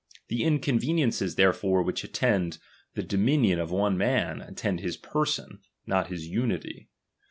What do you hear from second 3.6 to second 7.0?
one man, attend his person, not his unity.